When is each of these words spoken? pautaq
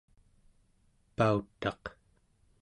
pautaq 1.15 1.83